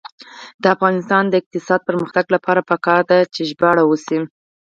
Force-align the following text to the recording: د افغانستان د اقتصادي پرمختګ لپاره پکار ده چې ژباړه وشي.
د 0.61 0.63
افغانستان 0.75 1.23
د 1.27 1.33
اقتصادي 1.41 1.85
پرمختګ 1.87 2.25
لپاره 2.35 2.67
پکار 2.71 3.01
ده 3.09 3.19
چې 3.33 3.41
ژباړه 3.49 3.83
وشي. 3.85 4.19